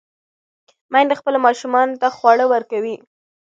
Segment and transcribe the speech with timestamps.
[0.91, 2.95] میندې خپلو ماشومانو ته خواړه ورکوي.